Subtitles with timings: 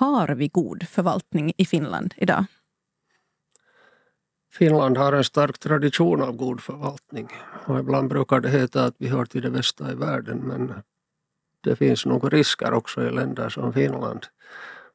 [0.00, 2.44] Har vi god förvaltning i Finland idag?
[4.52, 7.28] Finland har en stark tradition av god förvaltning.
[7.66, 10.72] Och ibland brukar det heta att vi hör till det bästa i världen men
[11.60, 14.26] det finns nog risker också i länder som Finland.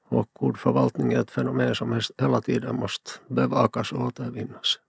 [0.09, 4.79] Och god förvaltning är ett fenomen som hela tiden måste bevakas och återvinnas.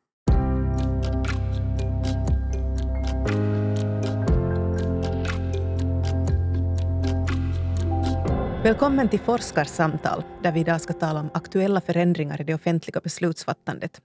[8.66, 14.00] Välkommen till Forskarsamtal där vi idag ska tala om aktuella förändringar i det offentliga beslutsfattandet.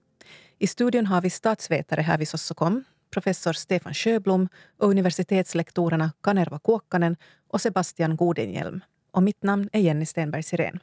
[0.57, 7.15] I studion har vi statsvetare här vid Sossokom, professor Stefan Sjöblom och universitetslektorerna Kanerva Kuokkanen
[7.47, 8.81] och Sebastian Godenhjelm.
[9.11, 10.79] Och mitt namn är Jenny Stenberg Sirén.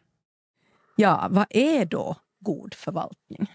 [0.97, 3.53] Ja, vad är då god förvaltning?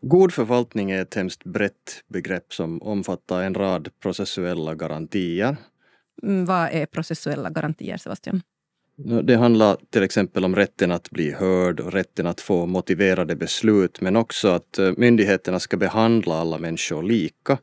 [0.00, 5.56] God förvaltning är ett hemskt brett begrepp som omfattar en rad processuella garantier.
[6.22, 8.42] Mm, vad är processuella garantier, Sebastian?
[9.04, 14.00] Det handlar till exempel om rätten att bli hörd och rätten att få motiverade beslut
[14.00, 17.58] men också att eh, myndigheterna ska behandla alla människor lika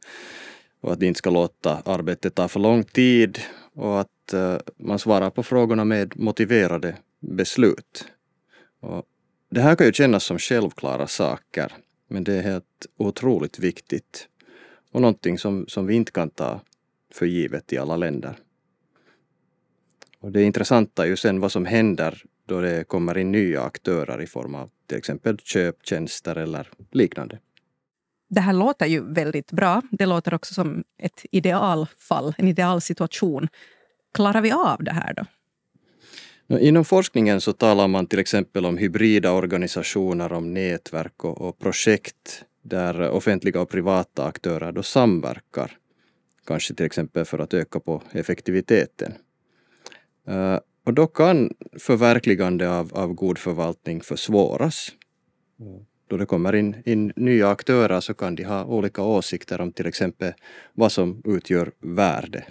[0.81, 3.39] och att de inte ska låta arbetet ta för lång tid
[3.73, 8.05] och att eh, man svarar på frågorna med motiverade beslut.
[8.79, 9.03] Och
[9.51, 11.72] det här kan ju kännas som självklara saker
[12.07, 14.27] men det är helt otroligt viktigt
[14.91, 16.61] och någonting som, som vi inte kan ta
[17.13, 18.38] för givet i alla länder.
[20.28, 24.22] Och det intressanta är ju sen vad som händer då det kommer in nya aktörer
[24.22, 27.39] i form av till exempel köptjänster eller liknande.
[28.30, 29.81] Det här låter ju väldigt bra.
[29.92, 33.47] Det låter också som ett idealfall, en idealsituation.
[34.14, 36.58] Klarar vi av det här då?
[36.58, 42.44] Inom forskningen så talar man till exempel om hybrida organisationer, om nätverk och, och projekt
[42.62, 45.78] där offentliga och privata aktörer då samverkar.
[46.45, 49.14] Kanske till exempel för att öka på effektiviteten.
[50.30, 54.92] Uh, och då kan förverkligande av, av god förvaltning försvåras.
[56.09, 59.88] Då det kommer in, in nya aktörer så kan de ha olika åsikter om till
[59.88, 60.34] exempel
[60.74, 62.46] vad som utgör värde.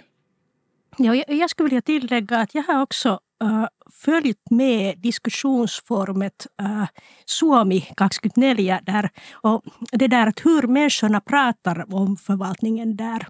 [0.97, 6.85] Ja, jag, jag skulle vilja tillägga att jag har också uh, följt med diskussionsforumet uh,
[7.25, 13.27] Suomi 2024 där, och det där att hur människorna pratar om förvaltningen där.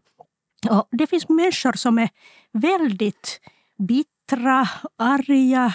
[0.69, 2.09] Och det finns människor som är
[2.53, 3.39] väldigt
[3.77, 5.73] bittra bittra, arga,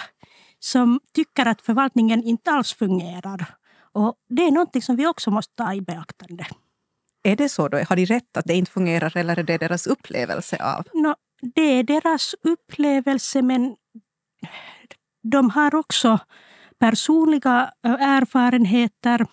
[0.59, 3.55] som tycker att förvaltningen inte alls fungerar.
[3.93, 6.45] Och Det är någonting som vi också måste ta i beaktande.
[7.23, 7.77] Är det så då?
[7.77, 10.83] Har de rätt att det inte fungerar eller är det deras upplevelse av?
[10.93, 11.15] No,
[11.55, 13.75] det är deras upplevelse men
[15.23, 16.19] de har också
[16.79, 19.25] personliga erfarenheter,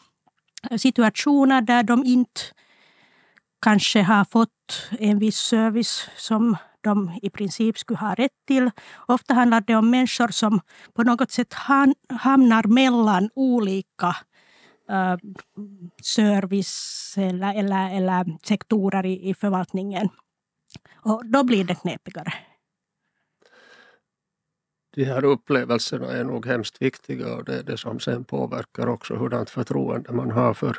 [0.78, 2.40] situationer där de inte
[3.62, 8.70] kanske har fått en viss service som de i princip skulle ha rätt till.
[9.06, 10.60] Ofta handlar det om människor som
[10.94, 11.54] på något sätt
[12.08, 14.16] hamnar mellan olika
[14.90, 15.16] eh,
[16.02, 20.08] service eller, eller, eller sektorer i, i förvaltningen.
[20.94, 22.32] Och då blir det knepigare.
[24.94, 29.14] De här upplevelserna är nog hemskt viktiga och det är det som sen påverkar också
[29.14, 30.76] hurdant förtroende man har för,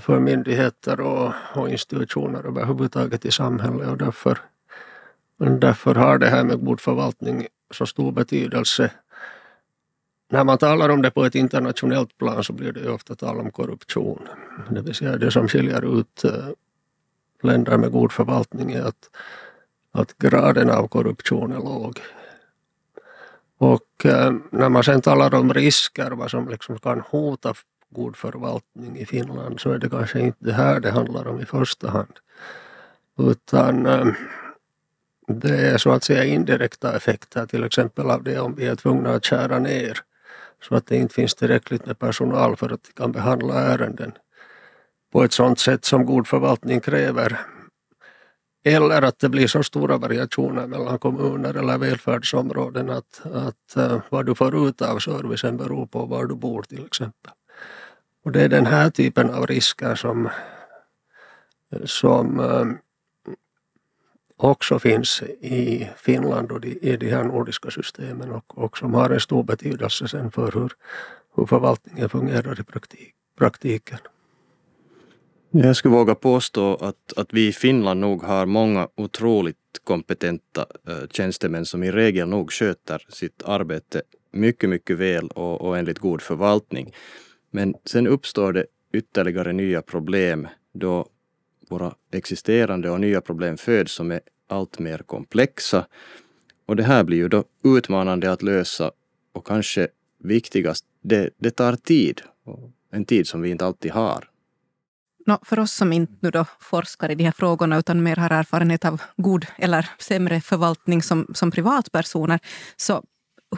[0.00, 4.38] för myndigheter och, och institutioner överhuvudtaget i samhället och därför
[5.42, 8.90] men därför har det här med god förvaltning så stor betydelse.
[10.30, 13.50] När man talar om det på ett internationellt plan så blir det ofta tal om
[13.50, 14.28] korruption.
[14.70, 16.48] Det vill säga det som skiljer ut eh,
[17.42, 19.10] länder med god förvaltning är att,
[19.92, 22.00] att graden av korruption är låg.
[23.58, 27.54] Och eh, när man sen talar om risker, vad som liksom kan hota
[27.90, 31.44] god förvaltning i Finland, så är det kanske inte det här det handlar om i
[31.44, 32.18] första hand.
[33.18, 34.06] Utan eh,
[35.40, 39.10] det är så att säga indirekta effekter till exempel av det om vi är tvungna
[39.10, 39.98] att skära ner
[40.68, 44.12] så att det inte finns tillräckligt med personal för att de kan behandla ärenden
[45.12, 47.40] på ett sådant sätt som god förvaltning kräver.
[48.64, 54.26] Eller att det blir så stora variationer mellan kommuner eller välfärdsområden att, att eh, vad
[54.26, 57.32] du får ut av servicen beror på var du bor till exempel.
[58.24, 60.28] Och det är den här typen av risker som,
[61.84, 62.64] som eh,
[64.36, 69.20] också finns i Finland och i de här nordiska systemen och, och som har en
[69.20, 70.72] stor betydelse sen för hur,
[71.36, 73.98] hur förvaltningen fungerar i praktik, praktiken.
[75.50, 81.08] Jag skulle våga påstå att, att vi i Finland nog har många otroligt kompetenta eh,
[81.10, 84.02] tjänstemän som i regel nog sköter sitt arbete
[84.32, 86.92] mycket, mycket väl och, och enligt god förvaltning.
[87.50, 91.06] Men sen uppstår det ytterligare nya problem då
[91.72, 95.86] våra existerande och nya problem föds som är allt mer komplexa.
[96.66, 98.90] Och det här blir ju då utmanande att lösa
[99.32, 99.88] och kanske
[100.18, 102.22] viktigast, det, det tar tid.
[102.90, 104.28] En tid som vi inte alltid har.
[105.26, 108.30] No, för oss som inte nu då forskar i de här frågorna utan mer har
[108.30, 112.40] erfarenhet av god eller sämre förvaltning som, som privatpersoner,
[112.76, 113.04] så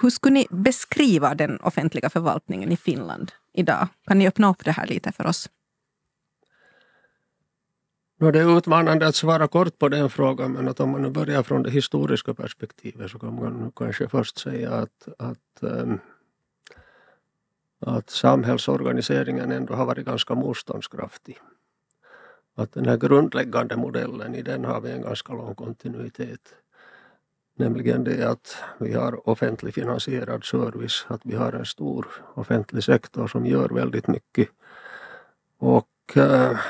[0.03, 3.89] hur skulle ni beskriva den offentliga förvaltningen i Finland idag?
[4.07, 5.49] Kan ni öppna upp det här lite för oss?
[8.25, 11.11] No, det är utmanande att svara kort på den frågan men att om man nu
[11.11, 16.01] börjar från det historiska perspektivet så kan man kanske först säga att, att, ähm,
[17.81, 21.39] att samhällsorganiseringen ändå har varit ganska motståndskraftig.
[22.55, 26.55] Att den här grundläggande modellen, i den har vi en ganska lång kontinuitet.
[27.57, 33.27] Nämligen det att vi har offentlig finansierad service, att vi har en stor offentlig sektor
[33.27, 34.49] som gör väldigt mycket.
[35.59, 35.89] Och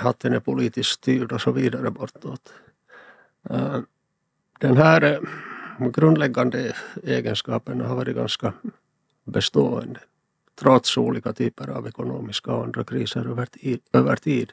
[0.03, 2.53] att den är politiskt styrd och så vidare bortåt.
[3.51, 3.81] Äh,
[4.61, 8.53] den här äh, grundläggande egenskapen har varit ganska
[9.25, 10.01] bestående
[10.55, 13.81] trots olika typer av ekonomiska och andra kriser över tid.
[13.93, 14.53] Över tid.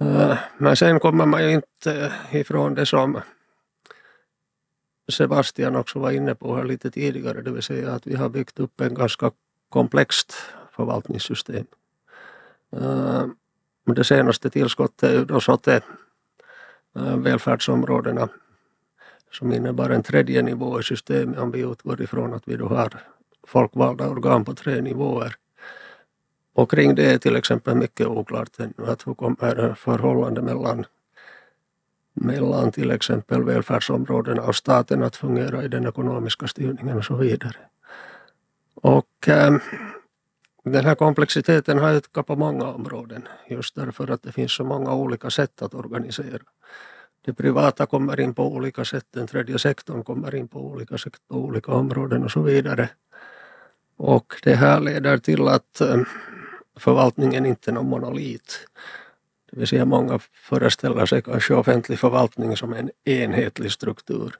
[0.00, 3.20] Eh, men sen kommer man ju inte ifrån det som
[5.08, 8.60] Sebastian också var inne på här lite tidigare, det vill säga att vi har byggt
[8.60, 9.30] upp en ganska
[9.68, 10.34] komplext
[10.72, 11.66] förvaltningssystem.
[12.76, 13.26] Eh,
[13.84, 15.80] det senaste tillskottet är ju då SOTE,
[16.98, 18.28] uh, välfärdsområdena,
[19.30, 22.92] som innebär en tredje nivå i systemet om vi utgår ifrån att vi då har
[23.46, 25.34] folkvalda organ på tre nivåer.
[26.54, 30.86] Och kring det är till exempel mycket oklart ännu, att hur kommer förhållandet mellan
[32.14, 37.56] mellan till exempel välfärdsområdena och staten att fungera i den ekonomiska styrningen och så vidare.
[38.74, 39.56] Och eh,
[40.70, 44.94] den här komplexiteten har ökat på många områden just därför att det finns så många
[44.94, 46.42] olika sätt att organisera.
[47.24, 51.16] Det privata kommer in på olika sätt, den tredje sektorn kommer in på olika sätt
[51.28, 52.88] på olika områden och så vidare.
[53.96, 56.00] Och det här leder till att eh,
[56.76, 58.66] förvaltningen inte är någon monolit
[59.52, 64.34] det vill säga många föreställer sig kanske offentlig förvaltning som en enhetlig struktur.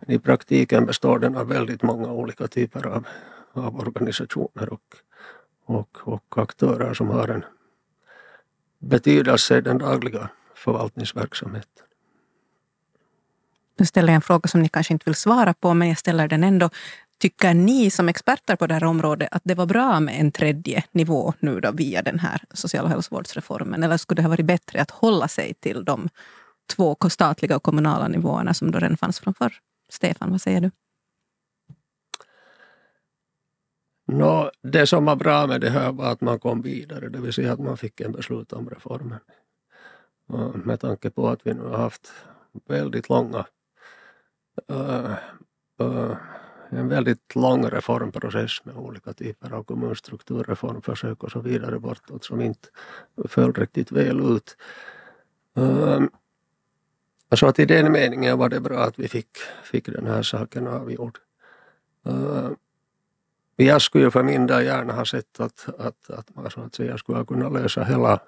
[0.00, 3.06] Men I praktiken består den av väldigt många olika typer av,
[3.54, 4.96] av organisationer och,
[5.64, 7.44] och, och aktörer som har en
[8.78, 11.84] betydelse i den dagliga förvaltningsverksamheten.
[13.78, 16.28] Nu ställer jag en fråga som ni kanske inte vill svara på, men jag ställer
[16.28, 16.70] den ändå.
[17.18, 20.84] Tycker ni som experter på det här området att det var bra med en tredje
[20.92, 23.82] nivå nu då via den här social och hälsovårdsreformen?
[23.82, 26.08] Eller skulle det ha varit bättre att hålla sig till de
[26.76, 29.54] två statliga och kommunala nivåerna som då redan fanns från förr?
[29.88, 30.70] Stefan, vad säger du?
[34.06, 37.32] No, det som var bra med det här var att man kom vidare, det vill
[37.32, 39.18] säga att man fick en beslut om reformen.
[40.26, 42.12] Och med tanke på att vi nu har haft
[42.68, 43.46] väldigt långa
[44.70, 45.14] uh,
[45.82, 46.16] uh,
[46.68, 52.68] en väldigt lång reformprocess med olika typer av kommunstrukturreformförsök och så vidare bortåt som inte
[53.28, 54.56] föll riktigt väl ut.
[55.54, 56.10] Um,
[57.34, 60.66] så att i den meningen var det bra att vi fick, fick den här saken
[60.66, 61.18] avgjord.
[62.08, 62.50] Uh,
[63.56, 66.98] jag skulle för min del gärna ha sett att, att, att man så att säga
[66.98, 68.20] skulle ha kunnat lösa hela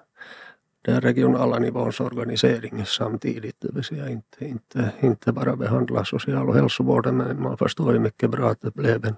[0.81, 3.55] den regionala nivåns organisering samtidigt.
[3.59, 7.99] Det vill säga inte, inte, inte bara behandla social och hälsovården men man förstår ju
[7.99, 9.15] mycket bra att det blev en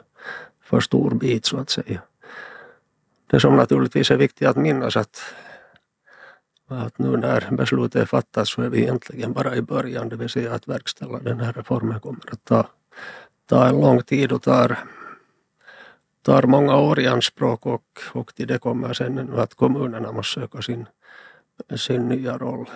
[0.63, 2.01] för stor bit så att säga.
[3.31, 5.21] Det som naturligtvis är viktigt att minnas att,
[6.67, 10.29] att nu när beslutet är fattat så är vi egentligen bara i början, det vill
[10.29, 12.67] säga att verkställa den här reformen kommer att ta,
[13.45, 14.77] ta en lång tid och tar,
[16.21, 20.61] tar många år i anspråk och, och till det kommer sen att kommunerna måste söka
[20.61, 20.85] sin
[21.75, 22.69] sin nya roll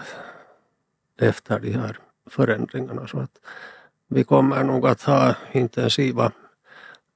[1.22, 3.08] efter de här förändringarna.
[3.08, 3.40] Så att
[4.08, 6.32] vi kommer nog att ha intensiva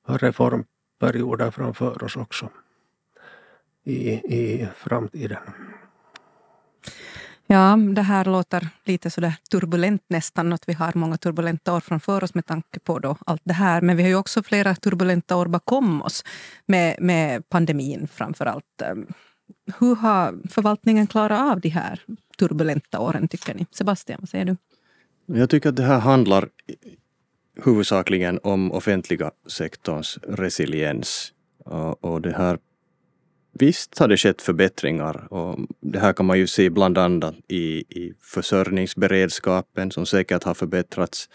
[0.08, 2.50] reformperioder framför oss också
[3.84, 5.38] i, i framtiden.
[7.50, 12.24] Ja, det här låter lite sådär turbulent nästan, att vi har många turbulenta år framför
[12.24, 13.82] oss med tanke på då allt det här.
[13.82, 16.24] Men vi har ju också flera turbulenta år bakom oss
[16.66, 18.82] med, med pandemin framför allt.
[18.82, 19.08] Ehm,
[19.80, 22.02] hur har förvaltningen klarat av de här
[22.40, 23.66] turbulenta åren, tycker ni?
[23.72, 24.58] Sebastian, vad säger du?
[25.26, 26.50] Jag tycker att det här handlar
[27.64, 31.34] huvudsakligen om offentliga sektorns resiliens.
[32.00, 32.58] Och, det här,
[33.60, 37.80] visst har det skett förbättringar och det här kan man ju se bland annat i,
[37.80, 41.30] i försörjningsberedskapen som säkert har förbättrats.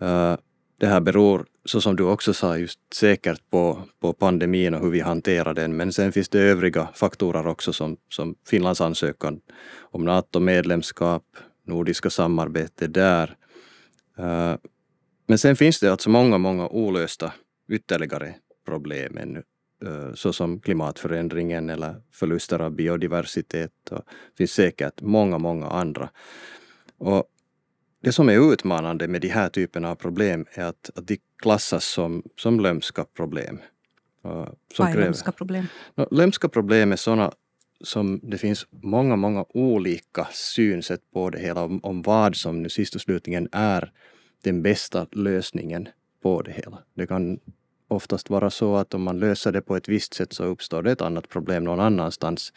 [0.00, 0.36] Eh,
[0.80, 4.90] det här beror, så som du också sa, just säkert på, på pandemin och hur
[4.90, 5.76] vi hanterar den.
[5.76, 9.40] Men sen finns det övriga faktorer också som, som Finlands ansökan
[9.80, 11.22] om NATO-medlemskap,
[11.66, 13.36] nordiska samarbete där.
[14.18, 14.54] Eh,
[15.26, 17.32] men sen finns det alltså många, många olösta
[17.68, 18.34] ytterligare
[18.66, 19.42] problem ännu
[20.14, 23.72] såsom klimatförändringen eller förluster av biodiversitet.
[23.90, 26.10] Och det finns säkert många, många andra.
[26.98, 27.24] Och
[28.02, 31.84] det som är utmanande med de här typerna av problem är att, att de klassas
[31.84, 33.58] som, som lömska problem.
[34.22, 35.66] Som Vad är lömska problem?
[36.10, 37.32] Lömska problem är sådana
[37.80, 42.68] som det finns många, många olika synsätt på det hela om, om vad som nu
[42.68, 43.92] sist och slutligen är
[44.42, 45.88] den bästa lösningen
[46.22, 46.78] på det hela.
[46.94, 47.40] Det kan
[47.88, 50.92] oftast vara så att om man löser det på ett visst sätt så uppstår det
[50.92, 52.52] ett annat problem någon annanstans.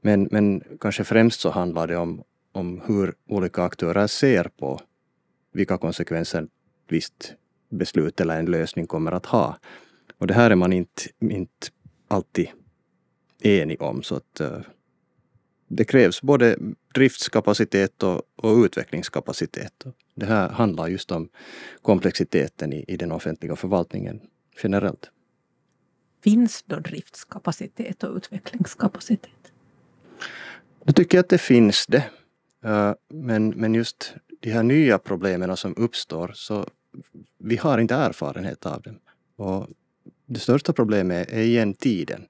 [0.00, 4.80] Men, men kanske främst så handlar det om, om hur olika aktörer ser på
[5.52, 6.48] vilka konsekvenser ett
[6.88, 7.34] visst
[7.70, 9.58] beslut eller en lösning kommer att ha.
[10.18, 11.68] Och det här är man inte, inte
[12.08, 12.48] alltid
[13.42, 14.02] enig om.
[14.02, 14.60] Så att, uh,
[15.68, 16.58] det krävs både
[16.94, 19.84] driftskapacitet och, och, utvecklingskapacitet.
[20.14, 21.28] Det här handlar just om
[21.82, 24.20] komplexiteten i, i den offentliga förvaltningen
[24.62, 25.10] generellt.
[26.22, 29.52] Finns då driftskapacitet och utvecklingskapacitet?
[30.84, 32.04] Jag tycker att det finns det.
[32.64, 36.66] Uh, men, men just de här nya problemen som uppstår, så
[37.38, 38.98] vi har inte erfarenhet av dem.
[39.36, 39.68] Och
[40.26, 42.26] det största problemet är igen tiden.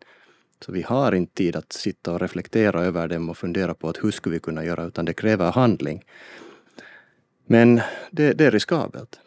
[0.64, 4.04] Så vi har inte tid att sitta och reflektera över dem och fundera på att
[4.04, 6.04] hur skulle vi kunna göra, utan det kräver handling.
[7.46, 9.20] Men det, det är riskabelt.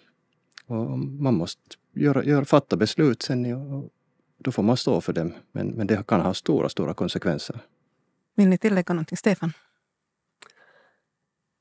[0.65, 1.61] Och man måste
[1.95, 3.89] göra, göra, fatta beslut sen och
[4.37, 5.33] då får man stå för dem.
[5.51, 7.59] Men, men det kan ha stora, stora konsekvenser.
[8.35, 9.53] Vill ni tillägga någonting, Stefan?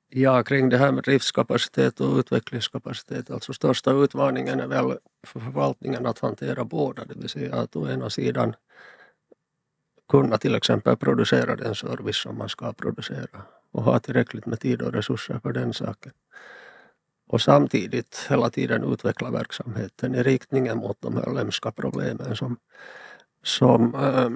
[0.08, 3.30] Ja, kring det här med driftskapacitet och utvecklingskapacitet.
[3.30, 7.04] Alltså största utmaningen är väl för förvaltningen att hantera båda.
[7.04, 8.54] Det vill säga att å ena sidan
[10.08, 14.82] kunna till exempel producera den service som man ska producera och ha tillräckligt med tid
[14.82, 16.12] och resurser för den saken.
[17.26, 22.56] Och samtidigt hela tiden utveckla verksamheten i riktningen mot de här lömska problemen som,
[23.42, 24.28] som äh,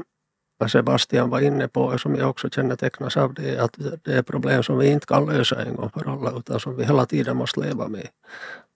[0.68, 4.62] Sebastian var inne på och som jag också kännetecknas av det att det är problem
[4.62, 7.60] som vi inte kan lösa en gång för alla utan som vi hela tiden måste
[7.60, 8.08] leva med.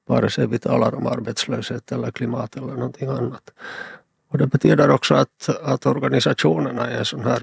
[0.07, 3.50] Vare sig vi talar om arbetslöshet eller klimat eller någonting annat.
[4.28, 7.42] Och det betyder också att, att organisationerna är en sån här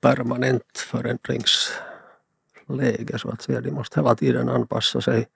[0.00, 3.60] permanent förändringsläge så att säga.
[3.60, 5.28] De måste hela tiden anpassa sig,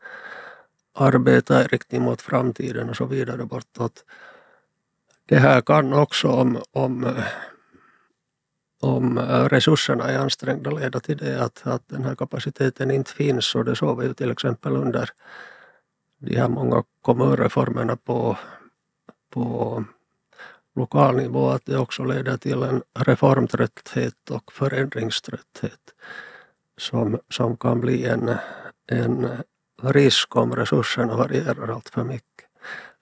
[0.94, 4.04] arbeta i riktning mot framtiden och så vidare bortåt.
[5.26, 7.14] Det här kan också om, om,
[8.80, 9.18] om
[9.50, 13.76] resurserna är ansträngda leda till det att, att den här kapaciteten inte finns och det
[13.76, 15.10] såg vi ju till exempel under
[16.18, 18.38] de här många kommunreformerna på,
[19.30, 19.84] på
[20.76, 25.80] lokal nivå att det också leder till en reformtrötthet och förändringströtthet
[26.76, 28.36] som, som kan bli en,
[28.86, 29.28] en
[29.92, 32.48] risk om resurserna varierar allt för mycket.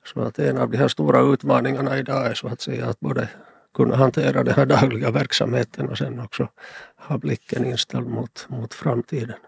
[0.04, 3.28] Så att en av de här stora utmaningarna idag är så att säga att både
[3.74, 6.48] kunna hantera den här dagliga verksamheten och sen också
[6.96, 9.38] ha blicken inställd mot, mot framtiden.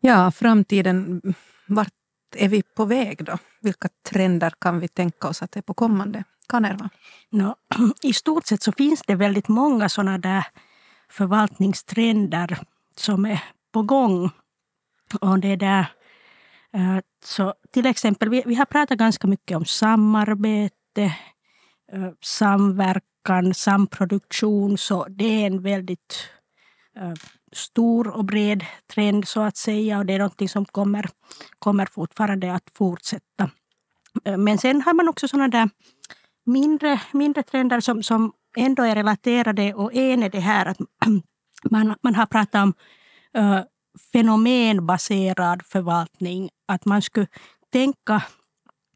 [0.00, 1.22] Ja, framtiden.
[1.66, 1.92] Vart
[2.36, 3.38] är vi på väg då?
[3.60, 6.24] Vilka trender kan vi tänka oss att är på kommande?
[6.48, 6.88] Kanerva?
[7.30, 7.54] No,
[8.02, 10.46] I stort sett så finns det väldigt många sådana där
[11.08, 12.58] förvaltningstrender
[12.96, 13.42] som är
[13.72, 14.30] på gång.
[15.20, 15.86] Och det där,
[16.72, 21.04] eh, så till exempel, vi, vi har pratat ganska mycket om samarbete,
[21.92, 24.78] eh, samverkan, samproduktion.
[24.78, 26.30] Så det är en väldigt
[26.96, 27.14] eh,
[27.52, 31.08] stor och bred trend så att säga och det är någonting som kommer,
[31.58, 33.50] kommer fortfarande att fortsätta.
[34.36, 35.70] Men sen har man också sådana där
[36.46, 40.78] mindre, mindre trender som, som ändå är relaterade och en är det här att
[41.70, 42.74] man, man har pratat om
[44.12, 46.48] fenomenbaserad förvaltning.
[46.68, 47.26] Att man skulle
[47.72, 48.22] tänka,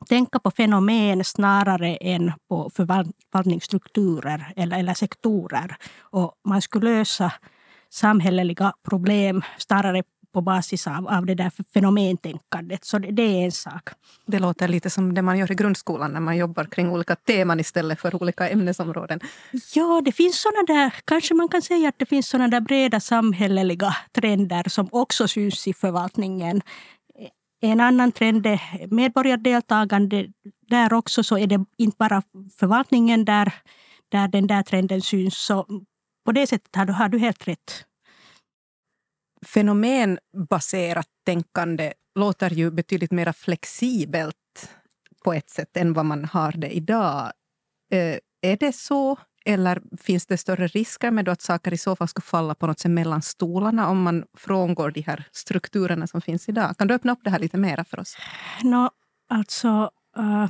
[0.09, 5.76] tänka på fenomen snarare än på förvaltningsstrukturer eller, eller sektorer.
[6.00, 7.33] Och man skulle lösa
[7.90, 10.02] samhälleliga problem snarare
[10.33, 12.85] på basis av, av det där fenomentänkandet.
[12.85, 13.89] Så det, det, är en sak.
[14.27, 17.61] Det låter lite som det man gör i grundskolan när man jobbar kring olika teman
[17.61, 19.21] istället för olika ämnesområden.
[19.75, 23.01] Ja, det finns såna där, kanske man kan säga att det finns såna där breda
[23.01, 26.63] samhälleliga trender som också syns i förvaltningen.
[27.63, 28.61] En annan trend är
[28.95, 30.27] medborgardeltagande.
[30.69, 32.23] Där också så är det inte bara
[32.59, 33.53] förvaltningen där,
[34.09, 35.37] där den där trenden syns.
[35.37, 35.67] Så
[36.25, 37.85] på det sättet har du, har du helt rätt.
[39.47, 44.37] Fenomenbaserat tänkande låter ju betydligt mer flexibelt
[45.25, 47.32] på ett sätt än vad man har det idag.
[47.92, 49.18] Eh, är det så?
[49.44, 52.78] Eller finns det större risker med att saker i så fall ska falla på något
[52.78, 56.78] sätt mellan stolarna om man frångår de här strukturerna som finns idag?
[56.78, 58.16] Kan du öppna upp det här lite mer för oss?
[58.62, 58.90] No,
[59.28, 60.47] alltså, uh,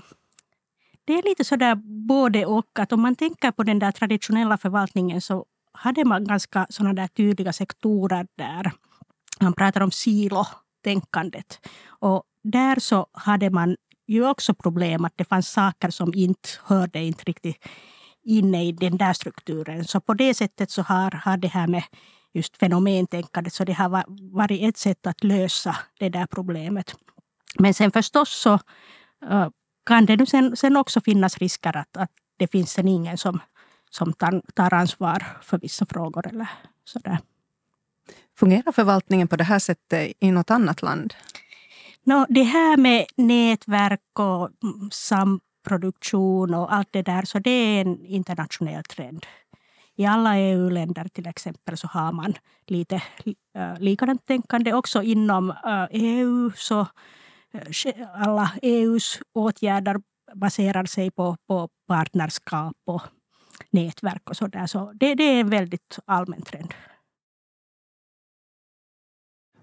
[1.05, 1.75] det är lite sådär
[2.09, 2.79] både och.
[2.79, 7.07] Att om man tänker på den där traditionella förvaltningen så hade man ganska sådana där
[7.09, 8.73] tydliga sektorer där.
[9.41, 11.67] Man pratar om silotänkandet.
[11.87, 17.03] Och där så hade man ju också problem att det fanns saker som inte hörde
[17.03, 17.57] inte riktigt
[18.23, 19.85] inne i den där strukturen.
[19.85, 21.83] Så på det sättet så har, har det här med
[22.33, 26.95] just fenomentänkandet, så det har varit ett sätt att lösa det där problemet.
[27.59, 28.59] Men sen förstås så
[29.87, 33.41] kan det nu sen, sen också finnas risker att, att det finns sen ingen som,
[33.91, 36.49] som tar, tar ansvar för vissa frågor eller
[36.85, 37.19] sådär.
[38.39, 41.15] Fungerar förvaltningen på det här sättet i något annat land?
[42.05, 44.51] No, det här med nätverk och
[44.91, 49.27] samproduktion och allt det där, så det är en internationell trend.
[49.97, 52.35] I alla EU-länder till exempel så har man
[52.67, 53.03] lite
[53.55, 54.73] äh, likadant tänkande.
[54.73, 56.81] Också inom äh, EU så
[57.53, 60.01] äh, alla EUs åtgärder
[60.35, 63.03] baserar sig på, på partnerskap och
[63.71, 64.67] nätverk och sådär.
[64.67, 66.75] Så det, det är en väldigt allmän trend.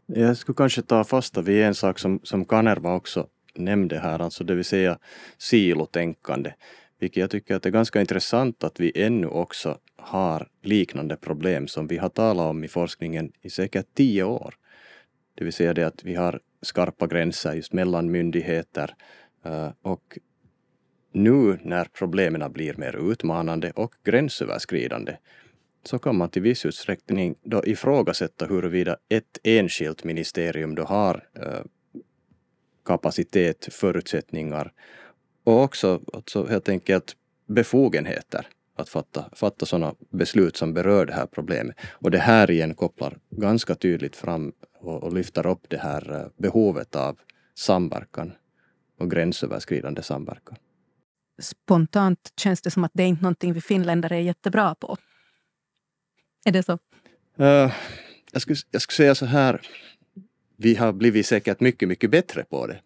[0.05, 4.43] Jag skulle kanske ta fasta vid en sak som, som Kanerva också nämnde här, alltså
[4.43, 4.99] det vill säga
[5.37, 6.53] silotänkande.
[6.99, 11.67] Vilket jag tycker att det är ganska intressant att vi ännu också har liknande problem
[11.67, 14.55] som vi har talat om i forskningen i säkert tio år.
[15.35, 18.95] Det vill säga det att vi har skarpa gränser just mellan myndigheter
[19.45, 20.17] eh, och
[21.17, 25.17] nu när problemen blir mer utmanande och gränsöverskridande
[25.83, 31.61] så kan man till viss utsträckning då ifrågasätta huruvida ett enskilt ministerium då har eh,
[32.85, 34.71] kapacitet, förutsättningar
[35.43, 41.25] och också alltså helt enkelt befogenheter att fatta, fatta sådana beslut som berör det här
[41.25, 41.75] problemet.
[41.91, 46.27] Och det här igen kopplar ganska tydligt fram och, och lyfter upp det här eh,
[46.37, 47.19] behovet av
[47.55, 48.33] samverkan
[48.99, 50.57] och gränsöverskridande samverkan.
[51.39, 54.97] Spontant känns det som att det är inte någonting vi finländare är jättebra på.
[56.45, 56.79] Är det så?
[57.39, 57.73] Uh,
[58.31, 59.61] jag, skulle, jag skulle säga så här.
[60.55, 62.79] Vi har blivit säkert mycket, mycket bättre på det.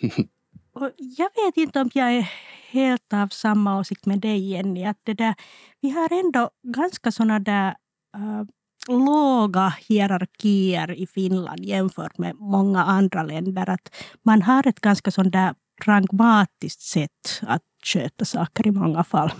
[0.72, 2.30] Och jag vet inte om jag är
[2.70, 4.84] helt av samma åsikt med dig Jenny.
[4.84, 5.34] Att det där,
[5.80, 7.76] vi har ändå ganska såna där
[8.16, 8.42] uh,
[8.88, 13.70] låga hierarkier i Finland jämfört med många andra länder.
[13.70, 19.32] Att man har ett ganska sånt där pragmatiskt sätt att sköta saker i många fall.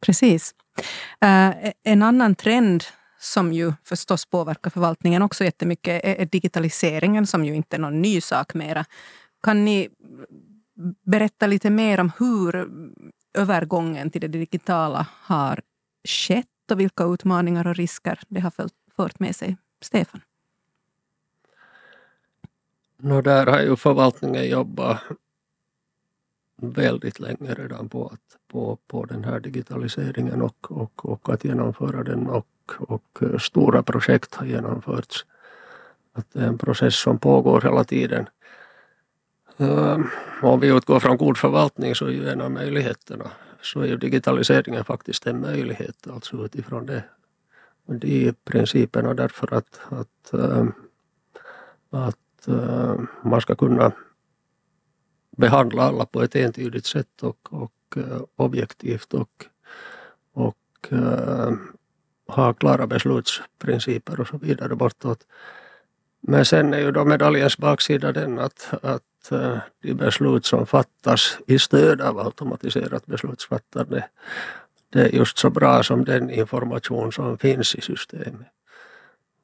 [0.00, 0.54] Precis.
[1.20, 2.84] Eh, en annan trend
[3.18, 8.20] som ju förstås påverkar förvaltningen också jättemycket är digitaliseringen som ju inte är någon ny
[8.20, 8.84] sak mera.
[9.42, 9.88] Kan ni
[11.06, 12.68] berätta lite mer om hur
[13.34, 15.60] övergången till det digitala har
[16.08, 18.52] skett och vilka utmaningar och risker det har
[18.96, 19.56] fört med sig?
[19.82, 20.20] Stefan?
[23.04, 25.00] No, där har ju förvaltningen jobbat
[26.56, 32.02] väldigt länge redan på, att, på, på den här digitaliseringen och, och, och att genomföra
[32.02, 35.26] den och, och eh, stora projekt har genomförts.
[36.12, 38.28] Att det är en process som pågår hela tiden.
[39.56, 40.10] Um,
[40.42, 43.96] om vi utgår från god förvaltning så är ju en av möjligheterna så är ju
[43.96, 47.04] digitaliseringen faktiskt en möjlighet alltså utifrån det.
[47.86, 50.72] De principerna därför att, att, ehm,
[51.90, 53.92] att Eh, man ska kunna
[55.36, 59.46] behandla alla på ett entydigt sätt och, och eh, objektivt och,
[60.32, 61.52] och eh,
[62.28, 65.26] ha klara beslutsprinciper och så vidare bortåt.
[66.20, 69.02] Men sen är ju då medaljens baksida den att, att
[69.82, 74.04] de beslut som fattas i stöd av automatiserat beslutsfattande
[74.94, 78.53] det är just så bra som den information som finns i systemet.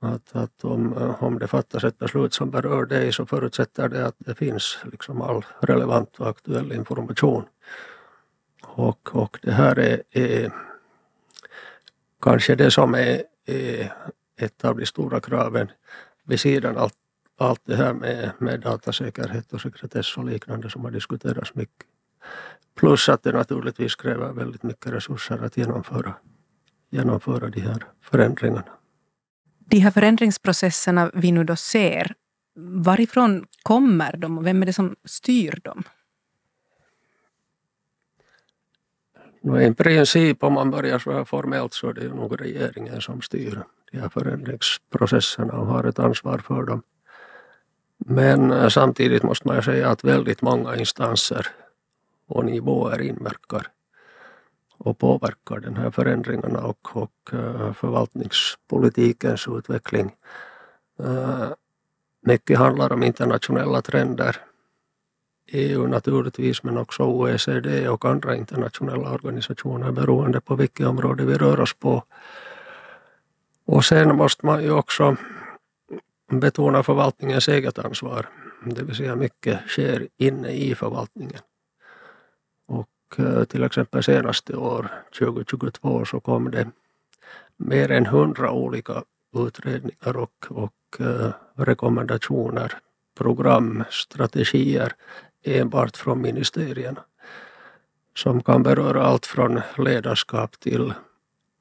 [0.03, 4.17] Att, att om, om det fattas ett beslut som berör dig så förutsätter det att
[4.19, 7.45] det finns liksom all relevant och aktuell information.
[8.63, 10.53] Och, och det här är, är
[12.23, 13.93] kanske det som är, är,
[14.37, 15.71] ett av de stora kraven
[16.25, 16.95] vid sidan av allt,
[17.39, 21.87] allt det här med, med datasäkerhet och sekretess och liknande som har diskuterats mycket.
[22.75, 26.15] Plus att det naturligtvis kräver väldigt mycket resurser att genomföra,
[26.91, 28.80] genomföra de här förändringarna
[29.71, 32.15] de här förändringsprocesserna vi nu då ser,
[32.85, 35.83] varifrån kommer de och vem är det som styr dem?
[39.61, 43.63] I princip, om man börjar så här formellt, så är det nog regeringen som styr
[43.93, 46.83] de här förändringsprocesserna och har ett ansvar för dem.
[47.99, 51.47] Men eh, samtidigt måste man ju säga att väldigt många instanser
[52.27, 53.67] och nivåer inverkar
[54.81, 60.15] och påverkar den här förändringarna och, och eh, förvaltningspolitikens utveckling.
[60.99, 61.49] Eh,
[62.27, 64.37] mycket handlar om internationella trender.
[65.53, 71.61] EU naturligtvis men också OECD och andra internationella organisationer beroende på vilket område vi rör
[71.61, 72.05] oss på.
[73.65, 75.17] Och sen måste man ju också
[76.31, 78.29] betona förvaltningens eget ansvar.
[78.65, 81.41] Det vill säga mycket sker inne i förvaltningen.
[82.67, 86.67] Och Eh, till exempel senaste år, 2022, så kom det
[87.57, 89.03] mer än hundra olika
[89.37, 92.73] utredningar och, och eh, rekommendationer,
[93.19, 94.93] program, strategier
[95.45, 97.01] enbart från ministerierna
[98.17, 100.93] som kan beröra allt från ledarskap till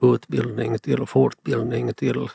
[0.01, 2.29] utbildning, till fortbildning, till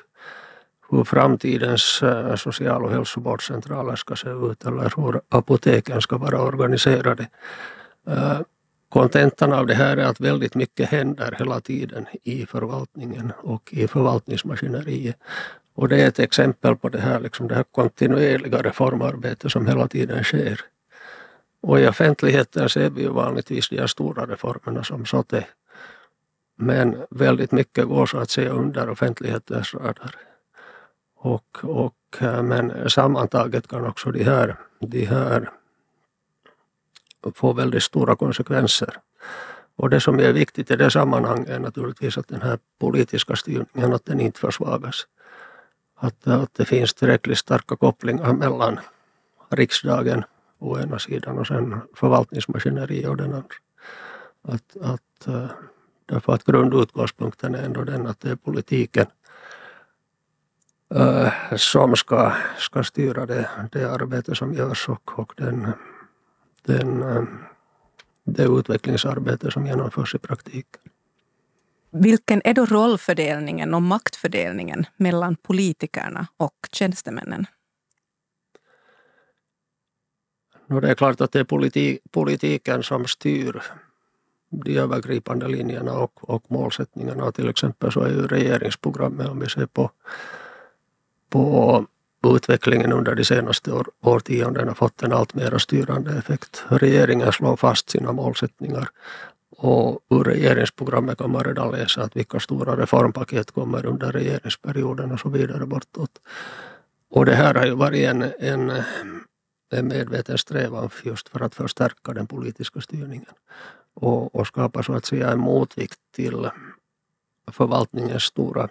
[0.90, 7.26] hur framtidens eh, social och hälsovårdscentraler ska se ut eller hur apoteken ska vara organiserade.
[8.94, 13.88] Kontentan av det här är att väldigt mycket händer hela tiden i förvaltningen och i
[13.88, 15.16] förvaltningsmaskineriet.
[15.74, 19.88] Och det är ett exempel på det här, liksom det här kontinuerliga reformarbetet som hela
[19.88, 20.60] tiden sker.
[21.62, 25.44] Och i offentligheten ser vi ju vanligtvis de här stora reformerna som SOTE.
[26.56, 30.16] Men väldigt mycket går så att säga under offentlighetens radar.
[31.16, 35.50] Och, och, eh, men sammantaget kan också de här, de här
[37.32, 38.96] få väldigt stora konsekvenser.
[39.76, 43.92] Och det som är viktigt i det sammanhanget är naturligtvis att den här politiska styrningen
[43.92, 45.06] att den inte försvagas.
[45.96, 48.80] Att, att det finns tillräckligt starka kopplingar mellan
[49.50, 50.24] riksdagen
[50.58, 53.56] å ena sidan och sen förvaltningsmaskineriet å den andra.
[54.42, 55.50] Att, att, eh,
[56.06, 59.06] därför att grundutgångspunkten är ändå den att det är politiken
[60.94, 65.72] eh, som ska, ska styra det, det arbete som görs och, och den
[66.64, 67.22] den, eh,
[68.24, 70.80] det utvecklingsarbete som genomförs i praktiken.
[71.90, 77.46] Vilken är då rollfördelningen och maktfördelningen mellan politikerna och tjänstemännen?
[80.66, 83.62] No, det är klart att det är politi politiken som styr
[84.48, 87.32] de övergripande linjerna och, och målsättningarna.
[87.32, 89.90] Till exempel så är ju regeringsprogrammet, om vi ser på,
[91.28, 91.86] på
[92.26, 96.64] utvecklingen under de senaste år, årtiondena fått en allt mer styrande effekt.
[96.68, 98.88] Regeringen slår fast sina målsättningar
[99.56, 105.20] och ur regeringsprogrammet kan man redan läsa att vilka stora reformpaket kommer under regeringsperioden och
[105.20, 106.10] så vidare bortåt.
[107.10, 108.72] Och det här har ju varit en, en,
[109.72, 113.34] en medveten strävan just för att förstärka den politiska styrningen
[113.94, 116.50] och, och skapa så att säga en motvikt till
[117.52, 118.68] förvaltningens stora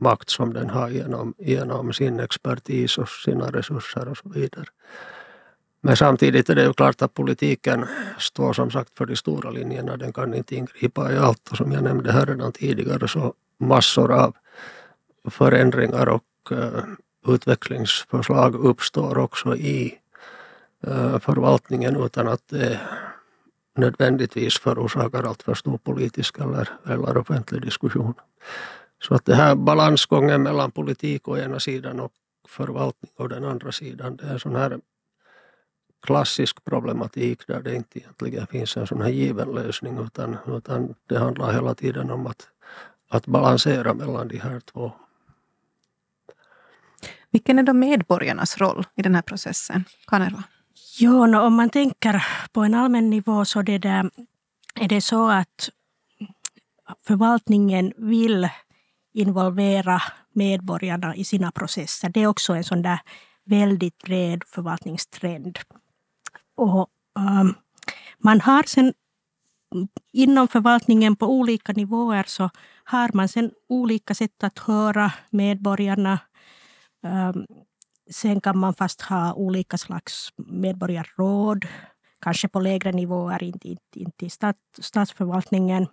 [0.00, 4.66] makt som den har genom, genom sin expertis och sina resurser och så vidare.
[5.80, 7.86] Men samtidigt är det ju klart att politiken
[8.18, 9.96] står som sagt för de stora linjerna.
[9.96, 14.12] Den kan inte ingripa i allt och som jag nämnde här redan tidigare så massor
[14.12, 14.36] av
[15.30, 16.82] förändringar och uh,
[17.26, 19.98] utvecklingsförslag uppstår också i
[20.86, 22.80] uh, förvaltningen utan att det
[23.76, 28.14] nödvändigtvis förorsakar allt för stor politisk eller, eller offentlig diskussion.
[29.02, 32.12] Så att det här balansgången mellan politik å ena sidan och
[32.48, 34.80] förvaltning å den andra sidan, det är en sån här
[36.02, 41.18] klassisk problematik där det inte egentligen finns en sån här given lösning utan, utan det
[41.18, 42.48] handlar hela tiden om att,
[43.08, 44.92] att balansera mellan de här två.
[47.30, 49.84] Vilken är då medborgarnas roll i den här processen?
[50.06, 50.44] Kanerva?
[50.98, 54.10] Ja, om man tänker på en allmän nivå så det där,
[54.74, 55.70] är det så att
[57.06, 58.48] förvaltningen vill
[59.16, 60.02] involvera
[60.32, 62.08] medborgarna i sina processer.
[62.08, 63.00] Det är också en sån där
[63.44, 65.58] väldigt bred förvaltningstrend.
[66.56, 67.54] Och, um,
[68.18, 68.92] man har sen
[70.12, 72.50] inom förvaltningen på olika nivåer så
[72.84, 76.18] har man sen olika sätt att höra medborgarna.
[77.02, 77.46] Um,
[78.10, 81.66] sen kan man fast ha olika slags medborgarråd,
[82.20, 85.86] kanske på lägre nivåer, inte, inte, inte i stat, statsförvaltningen.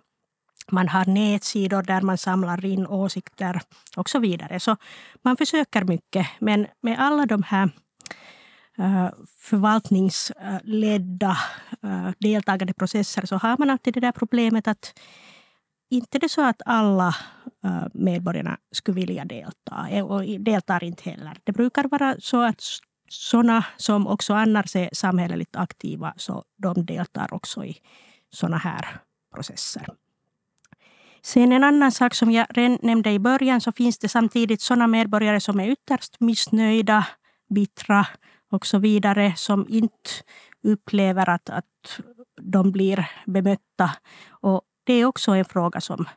[0.72, 3.60] Man har nätsidor där man samlar in åsikter
[3.96, 4.60] och så vidare.
[4.60, 4.76] Så
[5.22, 6.26] man försöker mycket.
[6.38, 7.70] Men med alla de här
[8.78, 9.08] eh,
[9.40, 11.36] förvaltningsledda
[11.82, 15.00] eh, deltagande processer så har man alltid det där problemet att
[15.90, 17.16] inte det är så att alla
[17.64, 21.36] eh, medborgarna skulle vilja delta och deltar inte heller.
[21.44, 22.62] Det brukar vara så att
[23.08, 27.76] sådana som också annars är samhälleligt aktiva så de deltar också i
[28.30, 29.00] sådana här
[29.34, 29.88] processer.
[31.24, 32.46] Sen en annan sak som jag
[32.82, 37.06] nämnde i början så finns det samtidigt sådana medborgare som är ytterst missnöjda,
[37.54, 38.06] bittra
[38.50, 40.10] och så vidare som inte
[40.62, 42.00] upplever att, att
[42.40, 43.90] de blir bemötta.
[44.30, 46.08] Och det är också en fråga som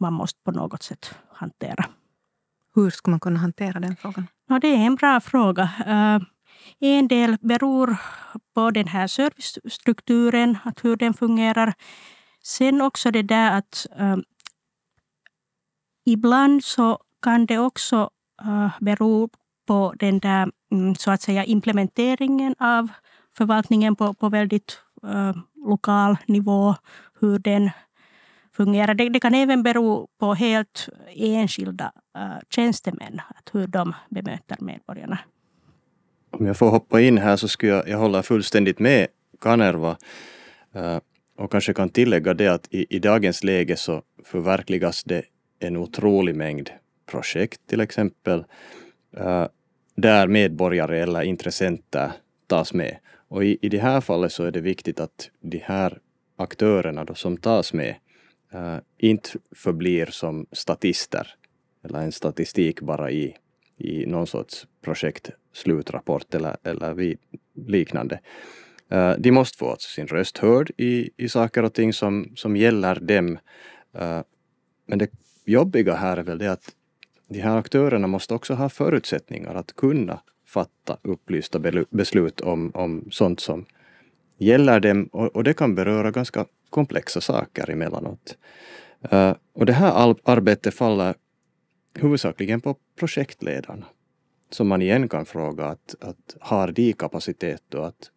[0.00, 1.84] man måste på något sätt hantera.
[2.74, 4.26] Hur ska man kunna hantera den frågan?
[4.48, 5.62] Ja, det är en bra fråga.
[5.86, 6.26] Uh,
[6.80, 7.96] en del beror
[8.54, 11.74] på den här servicestrukturen, att hur den fungerar.
[12.42, 14.24] Sen också det där att um,
[16.12, 18.10] ibland så kan det också
[18.46, 19.28] uh, bero
[19.66, 22.88] på den där mm, så att säga implementeringen av
[23.36, 26.74] förvaltningen på, på väldigt uh, lokal nivå,
[27.20, 27.70] hur den
[28.52, 28.94] fungerar.
[28.94, 35.18] Det, det, kan även bero på helt enskilda uh, tjänstemän, att hur de bemöter medborgarna.
[36.30, 39.06] Om jag får hoppa in här så skulle jag, jag hålla fullständigt med
[39.40, 39.96] Kanerva
[40.76, 40.98] uh,
[41.36, 45.22] och kanske kan tillägga det att i, i dagens läge så förverkligas det
[45.58, 46.70] en otrolig mängd
[47.06, 48.44] projekt till exempel
[49.16, 49.46] eh,
[49.94, 52.12] där medborgare eller intressenter
[52.46, 52.96] tas med.
[53.28, 55.98] Och i, i det här fallet så är det viktigt att de här
[56.36, 57.94] aktörerna då som tas med
[58.52, 61.34] eh, inte förblir som statister
[61.84, 63.36] eller en statistik bara i,
[63.76, 67.16] i någon sorts projektslutrapport eller, eller
[67.66, 68.20] liknande.
[68.92, 72.94] Uh, de måste få sin röst hörd i, i saker och ting som, som gäller
[72.94, 73.38] dem.
[74.00, 74.20] Uh,
[74.86, 75.10] men det
[75.48, 76.74] jobbiga här är väl det att
[77.28, 81.58] de här aktörerna måste också ha förutsättningar att kunna fatta upplysta
[81.90, 83.66] beslut om, om sånt som
[84.38, 88.36] gäller dem och, och det kan beröra ganska komplexa saker emellanåt.
[89.12, 91.14] Uh, och det här arbetet faller
[91.94, 93.86] huvudsakligen på projektledarna.
[94.50, 98.10] Som man igen kan fråga att, att har de kapacitet då att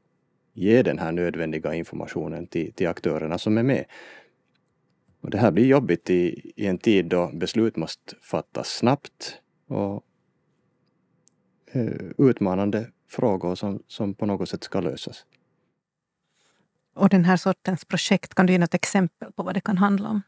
[0.53, 3.85] ge den här nödvändiga informationen till, till aktörerna som är med.
[5.21, 10.03] Och det här blir jobbigt i, i en tid då beslut måste fattas snabbt och
[11.71, 15.25] eh, utmanande frågor som, som på något sätt ska lösas.
[16.93, 20.09] Och den här sortens projekt, kan du ge något exempel på vad det kan handla
[20.09, 20.21] om?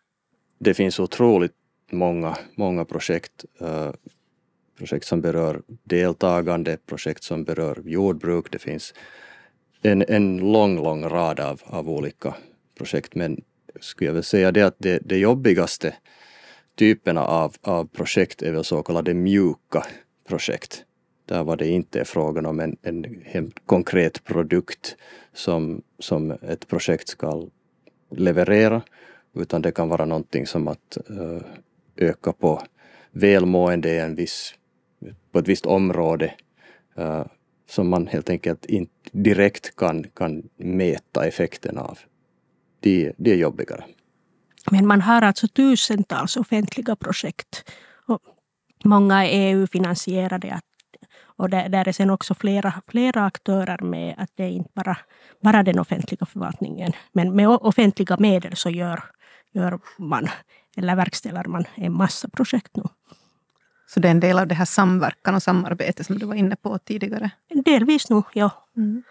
[0.59, 1.55] Det finns otroligt
[1.91, 3.45] många, många projekt.
[3.61, 3.91] Uh,
[4.77, 8.51] projekt som berör deltagande, projekt som berör jordbruk.
[8.51, 8.93] Det finns
[9.81, 12.35] en, en lång, lång rad av, av olika
[12.77, 13.15] projekt.
[13.15, 13.41] Men
[13.79, 15.95] skulle jag väl säga det att det, det jobbigaste
[16.75, 19.85] typerna av, av projekt är väl så kallade mjuka
[20.27, 20.85] projekt.
[21.25, 24.95] Där var det inte är frågan om en, en, en konkret produkt
[25.33, 27.47] som, som ett projekt ska
[28.09, 28.81] leverera,
[29.33, 31.41] utan det kan vara någonting som att uh,
[31.95, 32.61] öka på
[33.11, 34.55] välmående i en viss,
[35.31, 36.33] på ett visst område
[36.99, 37.25] uh,
[37.69, 41.99] som man helt enkelt inte direkt kan, kan mäta effekten av.
[42.83, 43.83] Det, det är jobbigare.
[44.71, 47.71] Men man har alltså tusentals offentliga projekt.
[48.07, 48.21] Och
[48.83, 50.59] många är EU-finansierade.
[51.37, 54.15] Och där, där är sen också flera, flera aktörer med.
[54.17, 54.97] Att det är inte bara,
[55.41, 56.91] bara den offentliga förvaltningen.
[57.13, 59.03] Men med offentliga medel så gör,
[59.53, 60.27] gör man,
[60.77, 62.83] eller verkställer man en massa projekt nu.
[63.87, 66.55] Så det är en del av det här samverkan och samarbete som du var inne
[66.55, 67.29] på tidigare?
[67.65, 68.49] Delvis nog, ja.
[68.77, 69.03] Mm.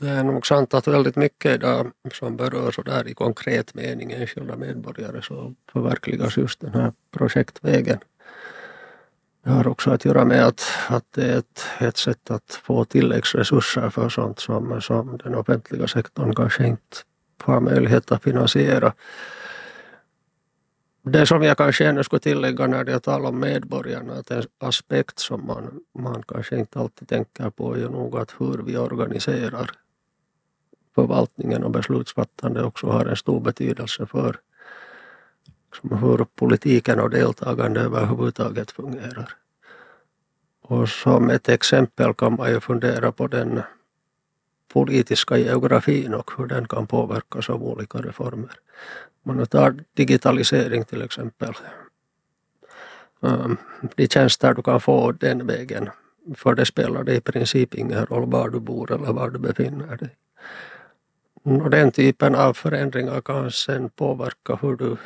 [0.00, 4.12] Det är nog sant att väldigt mycket idag som berör så där i konkret mening
[4.12, 7.98] enskilda medborgare så förverkligas just den här projektvägen.
[9.44, 12.84] Det har också att göra med att, att det är ett, ett sätt att få
[12.84, 16.96] tilläggsresurser för sånt som, som den offentliga sektorn kanske inte
[17.42, 18.92] har möjlighet att finansiera.
[21.02, 25.18] Det som jag kanske ännu skulle tillägga när det talar om medborgarna, att en aspekt
[25.18, 29.70] som man, man kanske inte alltid tänker på är nog att hur vi organiserar
[31.00, 34.36] förvaltningen och beslutsfattande också har en stor betydelse för
[35.70, 39.32] liksom, hur politiken och deltagande överhuvudtaget fungerar.
[40.62, 43.62] Och som ett exempel kan man ju fundera på den
[44.72, 48.54] politiska geografin och hur den kan påverkas av olika reformer.
[49.24, 51.54] Om man tar digitalisering till exempel.
[53.22, 53.56] Ehm,
[53.96, 55.90] de tjänster du kan få den vägen,
[56.36, 59.96] för det spelar det i princip ingen roll var du bor eller var du befinner
[59.96, 60.16] dig.
[61.44, 64.96] Mm, och den typen av förändringar kan sen påverka hur du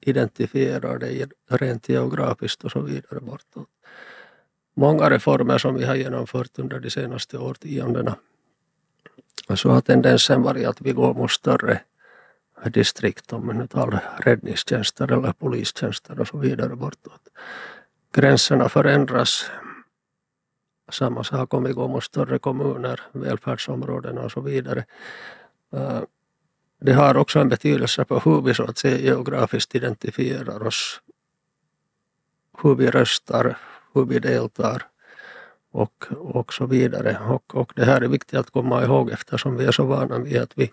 [0.00, 3.68] identifierar dig rent geografiskt och så vidare bortåt.
[4.76, 8.16] Många reformer som vi har genomfört under de senaste årtiondena
[9.54, 11.80] så har tendensen varit att vi går mot större
[12.64, 17.28] distrikt, om man nu talar räddningstjänster eller polistjänster och så vidare bortåt.
[18.12, 19.50] Gränserna förändras
[20.88, 24.84] samma sak om vi går mot större kommuner, välfärdsområden och så vidare.
[25.72, 26.00] Eh,
[26.80, 31.00] det har också en betydelse på hur vi så att säga geografiskt identifierar oss.
[32.62, 33.58] Hur vi röstar,
[33.94, 34.82] hur vi deltar
[35.70, 37.18] och, och så vidare.
[37.28, 40.38] Och, och det här är viktigt att komma ihåg eftersom vi är så vana vid
[40.38, 40.72] att vi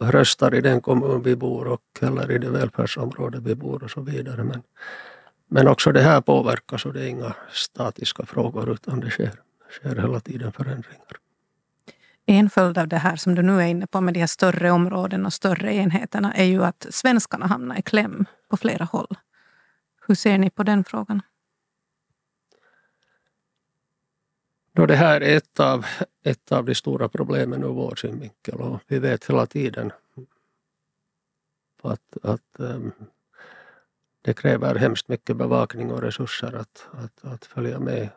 [0.00, 4.00] röstar i den kommun vi bor och eller i det välfärdsområde vi bor och så
[4.00, 4.44] vidare.
[4.44, 4.62] Men
[5.54, 9.40] men också det här påverkar så det är inga statiska frågor utan det sker,
[9.70, 11.16] sker hela tiden förändringar.
[12.26, 14.70] En följd av det här som du nu är inne på med de här större
[14.70, 19.14] områdena och större enheterna är ju att svenskarna hamnar i kläm på flera håll.
[20.06, 21.22] Hur ser ni på den frågan?
[24.72, 25.86] Då det här är ett av,
[26.24, 29.92] ett av de stora problemen ur vår synvinkel och vi vet hela tiden
[31.82, 32.92] att, att um,
[34.24, 38.08] det kräver hemskt mycket bevakning och resurser att, att, att följa, med,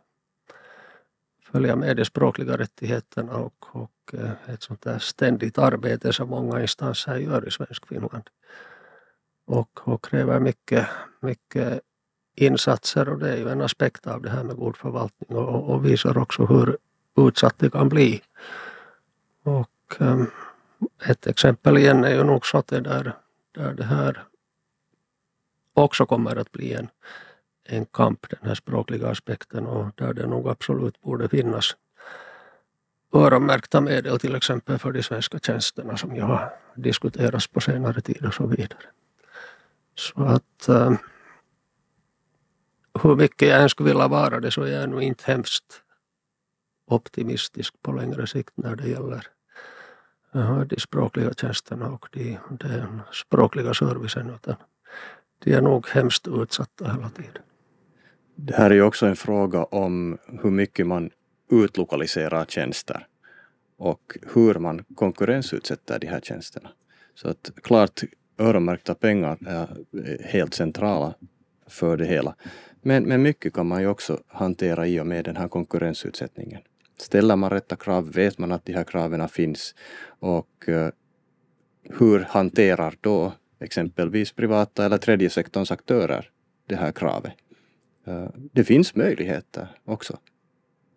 [1.51, 6.61] följa med de språkliga rättigheterna och, och eh, ett sånt där ständigt arbete som många
[6.61, 8.29] instanser gör i svensk Finland.
[9.45, 10.87] Och, och kräver mycket,
[11.19, 11.81] mycket
[12.35, 15.85] insatser och det är ju en aspekt av det här med god förvaltning och, och
[15.85, 16.77] visar också hur
[17.17, 18.21] utsatt det kan bli.
[19.43, 20.31] Och um,
[21.05, 23.13] ett exempel igen är ju nog så att det där,
[23.51, 24.26] där det här
[25.83, 26.89] också kommer att bli en,
[27.63, 31.75] en kamp, den här språkliga aspekten och där det nog absolut borde finnas
[33.13, 38.25] öronmärkta medel till exempel för de svenska tjänsterna som ju har diskuterats på senare tid
[38.25, 38.83] och så vidare.
[39.95, 40.93] Så att äh,
[43.03, 45.81] hur mycket jag än skulle vilja vara det så är jag nog inte hemskt
[46.87, 49.27] optimistisk på längre sikt när det gäller
[50.33, 54.29] eh, de språkliga tjänsterna och de, den språkliga servicen.
[54.29, 54.55] Utan
[55.43, 57.41] de är nog hemskt utsatta hela tiden.
[58.35, 61.09] Det här är ju också en fråga om hur mycket man
[61.51, 63.07] utlokaliserar tjänster
[63.77, 66.69] och hur man konkurrensutsätter de här tjänsterna.
[67.15, 68.01] Så att klart
[68.37, 69.67] öronmärkta pengar är
[70.23, 71.13] helt centrala
[71.67, 72.35] för det hela.
[72.81, 76.61] Men, men mycket kan man ju också hantera i och med den här konkurrensutsättningen.
[76.97, 79.75] Ställer man rätta krav vet man att de här kraven finns
[80.19, 80.89] och uh,
[81.83, 86.29] hur hanterar då exempelvis privata eller tredje sektorns aktörer
[86.67, 87.33] det här kravet?
[88.07, 90.17] Eh, det finns möjligheter också.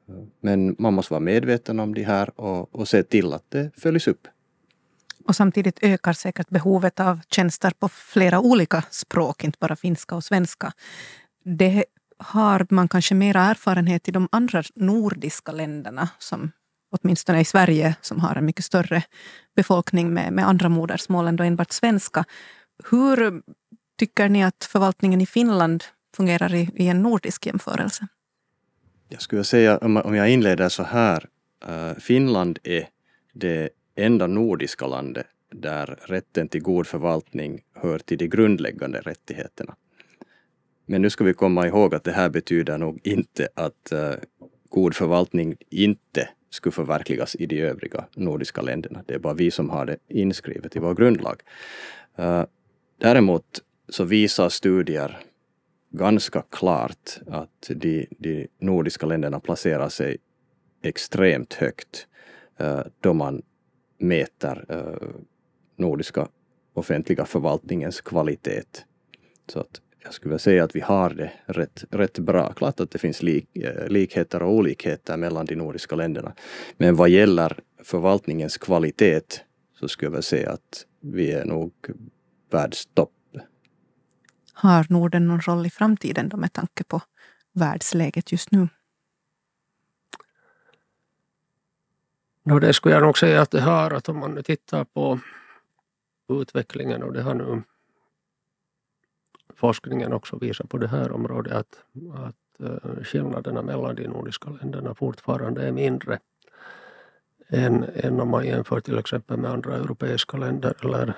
[0.09, 3.71] Eh, men man måste vara medveten om det här och, och se till att det
[3.77, 4.29] följs upp.
[5.25, 10.25] Och samtidigt ökar säkert behovet av tjänster på flera olika språk, inte bara finska och
[10.25, 10.73] svenska
[11.45, 11.85] det
[12.19, 16.53] har man kanske mera erfarenhet i de andra nordiska länderna som
[16.91, 19.03] åtminstone i Sverige som har en mycket större
[19.57, 22.25] befolkning med, med andra modersmål än enbart svenska.
[22.91, 23.43] Hur
[23.99, 25.85] tycker ni att förvaltningen i Finland
[26.17, 28.07] fungerar i, i en nordisk jämförelse?
[29.09, 31.27] Jag skulle säga, om jag inleder så här,
[31.69, 32.89] eh, Finland är
[33.33, 39.77] det enda nordiska landet där rätten till god förvaltning hör till de grundläggande rättigheterna.
[40.87, 44.15] Men nu ska vi komma ihåg att det här betyder nog inte att eh,
[44.69, 49.05] god förvaltning inte skulle förverkligas i de övriga nordiska länderna.
[49.07, 51.43] Det är bara vi som har det inskrivet i vår grundlag.
[52.17, 52.45] Eh,
[52.99, 53.45] däremot
[53.89, 55.19] så visar studier
[55.91, 60.17] ganska klart att de, de nordiska länderna placerar sig
[60.83, 62.07] extremt högt
[62.59, 63.43] eh, då man
[63.99, 65.09] mäter eh,
[65.77, 66.29] nordiska
[66.75, 68.63] offentliga förvaltningens kvalitet.
[69.47, 72.53] Så att jag skulle vilja säga att vi har det rätt, rätt bra.
[72.53, 76.33] Klart att det finns lik, eh, likheter och olikheter mellan de nordiska länderna.
[76.77, 79.23] Men vad gäller förvaltningens kvalitet
[79.75, 81.73] så skulle jag säga att vi är nog
[82.51, 83.13] världstopp.
[84.53, 87.03] Har Norden någon roll i framtiden då med tanke på
[87.53, 88.69] världsläget just nu?
[92.43, 93.91] No, det skulle jag nog säga att det har.
[93.91, 95.21] Att om man nu tittar på
[96.29, 97.63] utvecklingen och det har nu
[99.61, 101.83] forskningen också visar på det här området att,
[102.15, 106.19] att eh, skillnaderna mellan de nordiska länderna fortfarande är mindre
[107.49, 111.15] än, än om man jämför till exempel med andra europeiska länder eller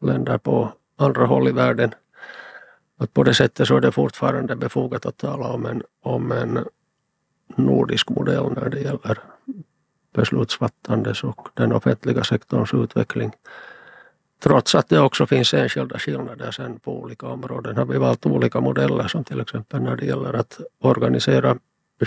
[0.00, 1.94] länder på andra håll i världen.
[2.98, 6.58] Att på det sättet så är det fortfarande befogat att tala om en, om en
[7.56, 9.18] nordisk modell när det gäller
[10.14, 13.32] beslutsfattandes och den offentliga sektorns utveckling.
[14.42, 18.60] Trots att det också finns enskilda skillnader sen på olika områden har vi valt olika
[18.60, 21.58] modeller som till exempel när det gäller att organisera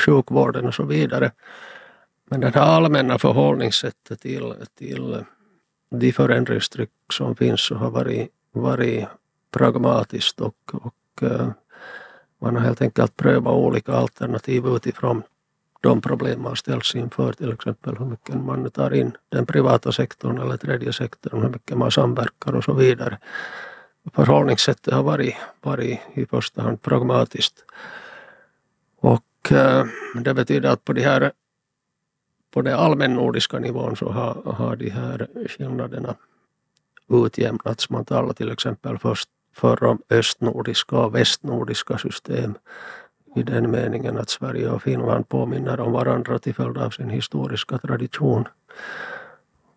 [0.06, 1.32] sjukvården och så vidare.
[2.30, 5.24] Men det här allmänna förhållningssättet till, till
[5.92, 9.06] de förändringstryck som finns så har varit, varit
[9.52, 11.50] pragmatiskt och, och eh,
[12.42, 15.24] man har helt enkelt prövat olika alternativ utifrån
[15.86, 20.38] de problem man ställs inför, till exempel hur mycket man tar in den privata sektorn
[20.38, 23.18] eller tredje sektorn, hur mycket man samverkar och så vidare.
[24.14, 27.64] Förhållningssättet har varit, varit i första hand pragmatiskt.
[29.00, 31.32] Och äh, det betyder att på de här
[32.54, 36.16] på den allmännordiska nivån så har, har de här skillnaderna
[37.10, 37.90] utjämnats.
[37.90, 42.58] Man talar till exempel först, för om östnordiska och västnordiska system
[43.36, 47.78] i den meningen att Sverige och Finland påminner om varandra till följd av sin historiska
[47.78, 48.48] tradition.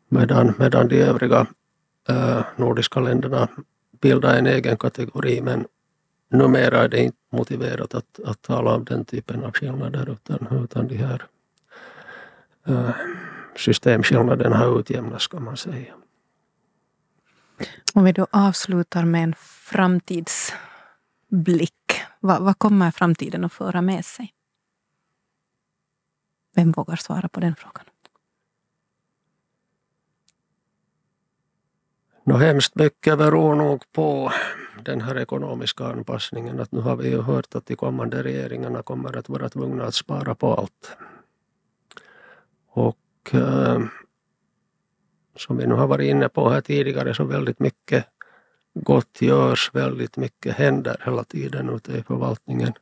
[0.09, 1.47] Medan, medan de övriga
[2.09, 3.49] eh, nordiska länderna
[4.01, 5.67] bildar en egen kategori men
[6.31, 10.89] numera är det inte motiverat att, att tala om den typen av skillnader utan, utan
[10.89, 11.25] de här
[12.67, 12.91] eh,
[13.57, 15.95] systemskillnaderna har utjämnats kan man säga.
[17.95, 21.75] Om vi då avslutar med en framtidsblick.
[22.21, 24.35] Vad, vad kommer framtiden att föra med sig?
[26.55, 27.85] Vem vågar svara på den frågan?
[32.25, 34.33] Nå, hemskt mycket beror nog på
[34.85, 36.61] den här ekonomiska anpassningen.
[36.61, 39.95] Att nu har vi ju hört att de kommande regeringarna kommer att vara tvungna att
[39.95, 40.97] spara på allt.
[42.69, 43.81] Och eh,
[45.37, 48.07] som vi nu har varit inne på här tidigare så väldigt mycket
[48.83, 52.72] gott görs, väldigt mycket händer hela tiden ute i förvaltningen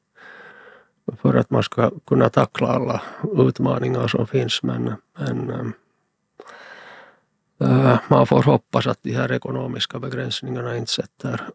[1.22, 3.02] för att man ska kunna tackla alla
[3.38, 4.62] utmaningar som finns.
[4.62, 5.72] Men, men
[7.60, 11.48] äh, man får hoppas att de här ekonomiska begränsningarna inte sätter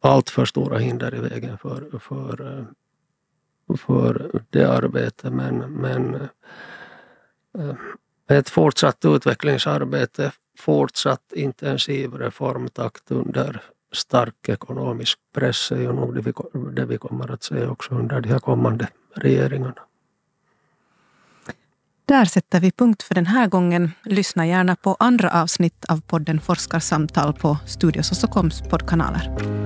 [0.00, 5.32] allt för stora hinder i vägen för, för, eh, för det arbetet.
[5.32, 6.14] Men, men
[7.58, 7.74] äh,
[8.28, 16.32] ett fortsatt utvecklingsarbete, fortsatt intensiv reformtakt under stark ekonomisk press är ju nog det vi,
[16.72, 19.82] det vi kommer att se också under de här kommande regeringarna.
[22.06, 23.92] Där sätter vi punkt för den här gången.
[24.04, 29.65] Lyssna gärna på andra avsnitt av podden Forskarsamtal på Studios och Stockholms poddkanaler.